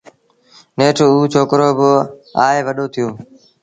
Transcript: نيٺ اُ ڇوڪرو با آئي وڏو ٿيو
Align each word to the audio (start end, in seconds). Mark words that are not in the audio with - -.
نيٺ 0.77 0.97
اُ 1.03 1.07
ڇوڪرو 1.33 1.69
با 1.77 1.91
آئي 2.45 2.59
وڏو 2.65 2.85
ٿيو 2.93 3.07